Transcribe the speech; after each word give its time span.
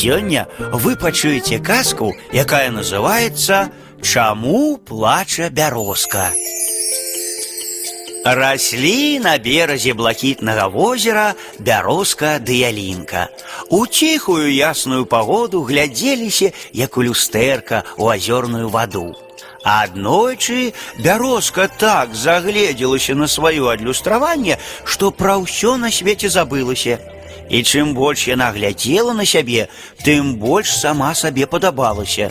Сёння 0.00 0.47
вы 0.57 0.95
пачуеце 0.95 1.59
казку, 1.59 2.15
якая 2.31 2.71
называется 2.71 3.71
«Чаму 4.01 4.77
плача 4.77 5.49
бярозка». 5.49 6.31
Росли 8.23 9.19
на 9.19 9.37
березе 9.37 9.93
блакітнага 9.93 10.69
возера 10.69 11.35
бярозка 11.59 12.39
ды 12.39 12.53
ялінка. 12.63 13.27
У 13.69 13.85
ціхую 13.85 14.53
ясную 14.53 15.05
погоду 15.05 15.63
глядзеліся, 15.63 16.53
як 16.71 16.97
у 16.97 17.03
люстэрка 17.03 17.83
у 17.97 18.07
азёрную 18.07 18.69
ваду. 18.69 19.15
Аднойчы 19.63 20.73
бярозка 20.99 21.67
так 21.67 22.15
загледзелася 22.15 23.15
на 23.15 23.27
сваё 23.27 23.67
адлюстраванне, 23.67 24.57
што 24.85 25.11
пра 25.11 25.35
ўсё 25.35 25.75
на 25.75 25.91
свеце 25.91 26.29
забылася. 26.29 26.99
І 27.50 27.62
чым 27.62 27.94
больш 27.94 28.26
яна 28.28 28.50
глядзела 28.52 29.12
на 29.12 29.24
сябе, 29.24 29.68
тым 30.02 30.36
больш 30.42 30.72
сама 30.74 31.14
сабе 31.14 31.46
падабалася. 31.46 32.30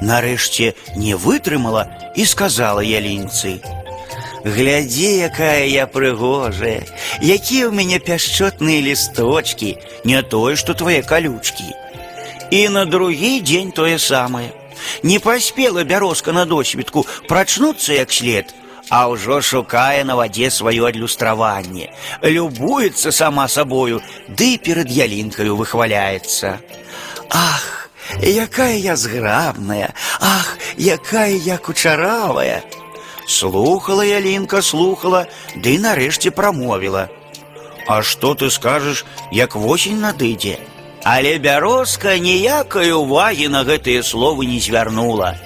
Нарэшце 0.00 0.74
не 0.96 1.14
вытрымала 1.14 1.86
і 2.16 2.24
сказала 2.24 2.80
ялінцы: « 2.80 4.44
Глядзі, 4.44 5.28
якая 5.28 5.64
я 5.66 5.86
прыгожая, 5.86 6.84
якія 7.20 7.68
ў 7.68 7.72
мяне 7.72 7.98
пяшчотныя 7.98 8.84
лісточки, 8.84 9.76
не 10.04 10.20
тое, 10.22 10.56
што 10.56 10.74
твае 10.74 11.00
калючкі. 11.00 11.72
І 12.50 12.68
на 12.68 12.84
другі 12.84 13.40
дзень 13.40 13.72
тое 13.72 13.98
самае. 13.98 14.52
Не 15.02 15.18
паспела 15.18 15.84
бярозка 15.84 16.32
на 16.32 16.44
досведку 16.44 17.06
прачнуцца 17.28 17.96
як 17.96 18.12
след, 18.12 18.54
а 18.90 19.08
ўжо 19.08 19.40
шукае 19.40 20.04
на 20.04 20.16
вадзе 20.16 20.50
сваё 20.50 20.86
адлюстраванне, 20.90 21.90
любуецца 22.22 23.12
сама 23.12 23.48
сабою, 23.48 24.02
ды 24.28 24.58
перад 24.58 24.90
ялінкаю 24.90 25.56
выхваляецца. 25.56 26.60
Ах, 27.30 27.88
якая 28.20 28.76
я 28.76 28.96
зграбная, 28.96 29.94
ах, 30.20 30.58
якая 30.76 31.36
я 31.36 31.58
кучаравая! 31.58 32.62
Слухала 33.26 34.04
ялінка, 34.04 34.60
слухала, 34.60 35.26
ды 35.56 35.78
нарэшце 35.80 36.30
прамовіла. 36.30 37.08
А 37.86 38.02
што 38.02 38.34
ты 38.34 38.50
скажаш, 38.50 39.04
як 39.32 39.56
восень 39.56 40.00
надыдзе? 40.00 40.58
Але 41.04 41.36
бярозка 41.38 42.16
ніякай 42.16 42.92
увагі 42.92 43.48
на 43.52 43.60
гэтыя 43.64 44.02
словы 44.02 44.46
не 44.48 44.60
звярнула. 44.60 45.36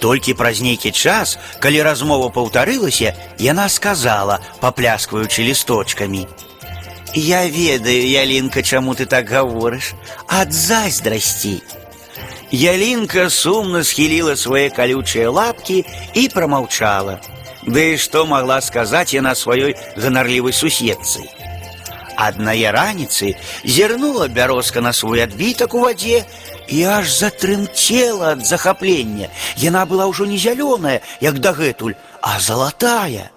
Толькі 0.00 0.34
праз 0.34 0.60
нейкі 0.60 0.90
час, 0.90 1.38
калі 1.60 1.82
размова 1.82 2.28
паўтарылася, 2.28 3.14
яна 3.38 3.68
сказала, 3.68 4.40
папляскваючы 4.60 5.42
лісточкамі: « 5.44 7.14
Я 7.14 7.46
ведаю, 7.46 8.06
ялінка, 8.06 8.62
чаму 8.62 8.94
ты 8.94 9.06
так 9.06 9.30
гаворыш, 9.30 9.94
ад 10.28 10.52
зайздрасці. 10.52 11.62
Ялінка 12.50 13.30
сумна 13.30 13.84
схіліла 13.84 14.36
свае 14.36 14.70
калючыя 14.70 15.30
лапкі 15.30 15.84
і 16.14 16.28
прамаўчала. 16.28 17.20
Ды 17.66 17.94
і 17.94 17.98
што 17.98 18.26
магла 18.26 18.60
сказаць 18.60 19.14
яна 19.14 19.34
сваёй 19.34 19.76
ганарлівай 19.96 20.52
суседцы. 20.52 21.26
Аднае 22.16 22.68
раніцы 22.72 23.34
зірнула 23.64 24.28
бярозка 24.28 24.80
на 24.80 24.92
свой 24.92 25.22
адбітак 25.24 25.74
у 25.74 25.80
вадзе 25.80 26.26
і 26.68 26.82
аж 26.84 27.08
затрымцела 27.08 28.36
ад 28.36 28.44
захаплення. 28.46 29.32
Яна 29.56 29.86
была 29.86 30.06
ўжо 30.06 30.26
не 30.26 30.36
зялёная, 30.36 31.00
як 31.20 31.40
дагэтуль, 31.40 31.96
а 32.20 32.40
залатая. 32.40 33.30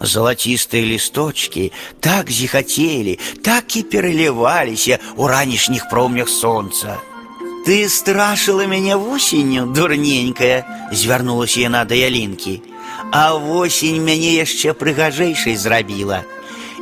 Залацістыя 0.00 0.80
лісточки 0.80 1.72
так 2.00 2.30
зіхацелі, 2.30 3.18
так 3.44 3.76
і 3.76 3.82
пераліваліся 3.82 4.96
ў 5.16 5.22
ранішніх 5.28 5.88
промнях 5.92 6.28
сонца. 6.28 6.96
Ты 7.66 7.88
страшыла 7.88 8.64
мяне 8.64 8.96
восенню, 8.96 9.66
дурненькая, 9.66 10.88
звярнулася 10.92 11.60
яна 11.60 11.84
да 11.84 11.94
ялінкі. 11.94 12.62
А 13.12 13.36
восень 13.36 14.00
мяне 14.00 14.32
яшчэ 14.40 14.72
прыгажэйшай 14.72 15.56
зрабіла. 15.56 16.24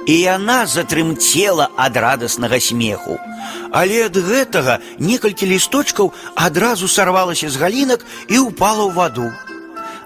І 0.06 0.15
яна 0.21 0.66
затрымцела 0.66 1.69
ад 1.77 1.97
радаснага 1.97 2.61
смеху. 2.61 3.19
Але 3.71 4.06
ад 4.06 4.16
гэтага 4.16 4.78
некалькі 4.99 5.47
лісточкаў 5.47 6.12
адразу 6.34 6.89
сарвалася 6.89 7.50
з 7.50 7.56
галінак 7.56 8.06
і 8.28 8.49
ўпала 8.49 8.89
ў 8.89 8.93
ваду. 8.94 9.28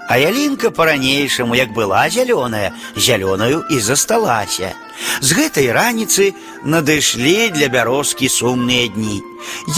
А 0.08 0.18
ялінка 0.18 0.70
па-ранейшаму, 0.70 1.54
як 1.54 1.72
была 1.72 2.10
зялёная, 2.10 2.74
зялёнаю 2.96 3.64
і 3.70 3.78
засталася. 3.80 4.74
З 5.22 5.28
гэтай 5.38 5.70
раніцы 5.72 6.34
надышлі 6.66 7.48
для 7.54 7.68
бярозкі 7.72 8.28
сумныя 8.28 8.90
дні. 8.92 9.22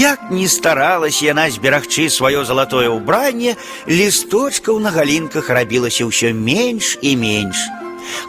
Як 0.00 0.30
не 0.30 0.48
старалася 0.48 1.28
яна 1.28 1.46
зберагчы 1.52 2.08
сваё 2.08 2.44
залатое 2.44 2.88
ўбранне, 2.88 3.56
лісточкаў 3.86 4.80
на 4.80 4.90
галінках 4.90 5.52
рабілася 5.52 6.08
ўсё 6.08 6.32
менш 6.32 6.98
і 7.04 7.16
менш. 7.20 7.77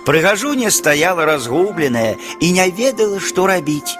Прыгажуня 0.06 0.72
стаяла 0.72 1.26
разгубленая 1.26 2.16
і 2.40 2.52
не 2.52 2.70
ведала, 2.70 3.20
што 3.20 3.48
рабіць. 3.48 3.98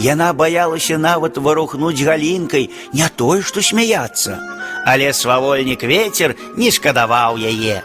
Яна 0.00 0.32
баялася 0.32 0.98
нават 0.98 1.38
варухнуць 1.38 2.02
галінкай, 2.02 2.70
не 2.92 3.08
тое, 3.16 3.40
што 3.42 3.62
смяяцца 3.62 4.36
але 4.86 5.12
свавольнік 5.12 5.82
ветер 5.82 6.36
не 6.56 6.70
шкадаваў 6.70 7.42
яе. 7.42 7.82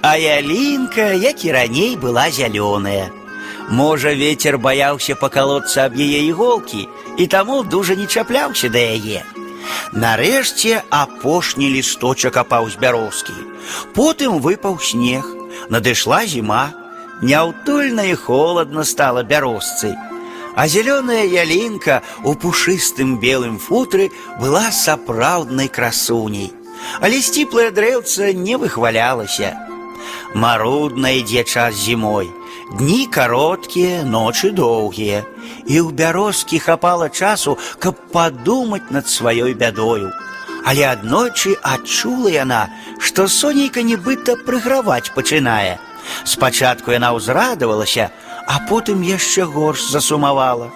А 0.00 0.14
ялінка, 0.16 1.10
як 1.18 1.42
і 1.44 1.50
раней 1.50 1.96
была 1.98 2.30
зялёная. 2.30 3.10
Можа, 3.68 4.14
ветер 4.14 4.54
баяўся 4.62 5.18
пакалоцца 5.18 5.90
аб 5.90 5.98
яе 5.98 6.22
іголкі 6.30 6.86
і 7.18 7.26
таму 7.26 7.64
дужа 7.66 7.98
не 7.98 8.06
чапляўся 8.06 8.70
да 8.70 8.78
яе. 8.78 9.26
Нарэшце 9.90 10.86
апошні 10.94 11.66
лісточак 11.74 12.38
апаў 12.38 12.70
з 12.70 12.78
бярозкі. 12.78 13.34
Потым 13.98 14.38
выпаў 14.38 14.78
снег, 14.78 15.26
надышла 15.70 16.24
зіма, 16.26 16.72
няўтульна 17.22 18.10
і 18.12 18.14
холадна 18.14 18.84
стала 18.84 19.22
бярозцы 19.22 19.96
а 20.56 20.66
зеленая 20.68 21.24
ялинка 21.24 22.02
у 22.24 22.32
пушыстым 22.34 23.20
белым 23.20 23.58
футры 23.58 24.10
была 24.40 24.72
сапраўднай 24.72 25.68
красуней. 25.68 26.50
Але 27.00 27.20
сціплае 27.20 27.70
дрэўца 27.76 28.32
не 28.32 28.56
выхвалялася. 28.56 29.52
Марудна 30.34 31.12
ідзе 31.20 31.44
час 31.44 31.76
зімой. 31.76 32.32
Дні 32.72 33.06
кароткія, 33.12 34.02
ночы 34.08 34.50
доўгія. 34.50 35.28
І 35.68 35.76
ў 35.84 35.92
бярозкі 35.92 36.58
хапала 36.58 37.12
часу, 37.12 37.58
каб 37.78 38.00
падумаць 38.12 38.88
над 38.90 39.04
сваёй 39.12 39.52
бядою. 39.52 40.08
Але 40.64 40.88
аднойчы 40.88 41.60
адчула 41.62 42.32
яна, 42.32 42.72
што 43.10 43.28
сонейка 43.28 43.82
нібыта 43.82 44.36
прыграваць 44.46 45.12
пачынае. 45.14 45.78
Спачатку 46.24 46.94
яна 46.94 47.12
ўзрадавалася, 47.16 48.10
а 48.46 48.62
потым 48.68 49.02
яшчэ 49.02 49.44
горш 49.44 49.90
засумавала. 49.90 50.70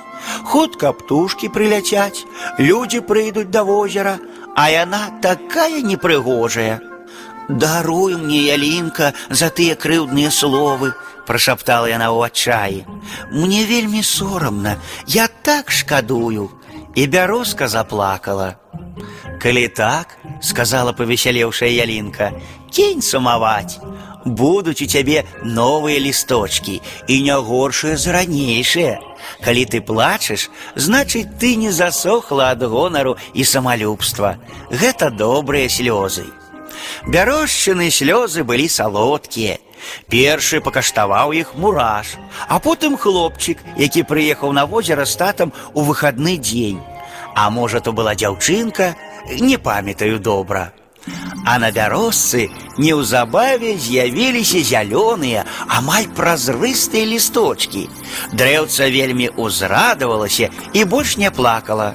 Хутка 0.45 0.93
птушкі 0.93 1.49
прыляцяць, 1.49 2.27
людзі 2.59 3.01
прыйдуць 3.01 3.51
да 3.51 3.63
возера, 3.65 4.19
а 4.57 4.69
яна 4.71 5.09
такая 5.23 5.81
непрыгожая. 5.81 6.81
Даруй 7.49 8.17
мне, 8.17 8.43
ялінка, 8.47 9.13
за 9.31 9.51
тыя 9.51 9.75
крыўдныя 9.75 10.31
словы, 10.31 10.93
прашаптала 11.27 11.91
яна 11.91 12.11
ў 12.15 12.31
адчаі. 12.31 12.81
Мне 13.31 13.65
вельмі 13.67 14.03
сорамна, 14.03 14.77
я 15.07 15.27
так 15.27 15.71
шкадую. 15.71 16.51
І 16.95 17.07
бярозка 17.07 17.69
заплакала. 17.69 18.59
Калі 19.45 19.69
так, 19.69 20.19
сказала 20.43 20.93
павесялеўшая 20.93 21.71
ялінка, 21.71 22.33
кінь 22.71 23.03
сумаваць 23.03 23.81
будуць 24.25 24.83
у 24.83 24.87
цябе 24.87 25.25
новыя 25.45 25.99
лісточки 25.99 26.81
і 27.09 27.23
не 27.23 27.37
горшыя 27.37 27.97
за 27.97 28.13
ранейшыя. 28.13 29.01
Калі 29.45 29.65
ты 29.65 29.81
плачаш, 29.81 30.51
значыць 30.75 31.29
ты 31.41 31.57
не 31.57 31.73
засохла 31.73 32.51
ад 32.51 32.63
гонару 32.63 33.17
і 33.35 33.45
самалюбства. 33.45 34.37
Гэта 34.71 35.11
добрыя 35.11 35.69
слёзы. 35.69 36.27
Бярошчыны 37.07 37.91
слёзы 37.91 38.45
былі 38.45 38.69
салодкія. 38.69 39.59
Першы 40.13 40.61
пакаштаваў 40.61 41.33
іх 41.33 41.57
мураш, 41.57 42.21
а 42.49 42.61
потым 42.61 43.01
хлопчык, 43.01 43.65
які 43.77 44.05
прыехаў 44.05 44.53
на 44.53 44.67
возера 44.67 45.07
з 45.09 45.17
татам 45.17 45.53
у 45.73 45.83
выхадны 45.89 46.37
дзень. 46.37 46.81
А 47.35 47.49
можа, 47.49 47.81
то 47.81 47.93
была 47.93 48.15
дзяўчынка, 48.15 48.95
не 49.41 49.57
памятаю 49.59 50.19
добра. 50.19 50.73
А 51.47 51.59
на 51.59 51.71
бярозцы 51.73 52.51
неўзабаве 52.77 53.77
з'явіліся 53.81 54.61
зялёныя, 54.61 55.45
амаль 55.67 56.09
празрыстыя 56.17 57.09
лісточки. 57.09 57.89
Дрэўца 58.37 58.91
вельмі 58.93 59.31
ўзрадавалася 59.37 60.51
і 60.73 60.85
больш 60.85 61.17
не 61.17 61.31
плакала. 61.31 61.95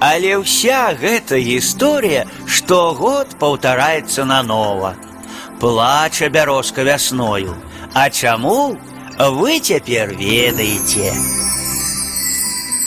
Але 0.00 0.36
ўся 0.36 0.92
гэта 1.00 1.40
гісторыя 1.40 2.26
штогод 2.44 3.38
паўтараецца 3.40 4.28
нанова. 4.28 4.94
Плача 5.60 6.28
бярозка 6.28 6.84
вясною. 6.84 7.56
А 7.94 8.10
чаму 8.10 8.76
вы 9.18 9.60
цяпер 9.60 10.12
ведаеце? 10.12 11.16